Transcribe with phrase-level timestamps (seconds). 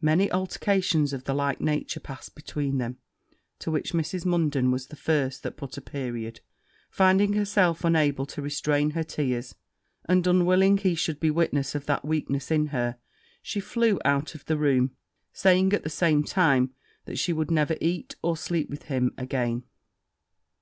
[0.00, 2.96] Many altercations of the like nature passed between them;
[3.58, 4.24] to which Mrs.
[4.24, 6.40] Munden was the first that put a period:
[6.88, 9.54] finding herself unable to restrain her tears,
[10.06, 12.96] and unwilling he should be witness of that weakness in her,
[13.42, 14.92] she flew out of the room,
[15.34, 16.70] saying at the same time,
[17.04, 19.64] that she would never eat, or sleep with him again.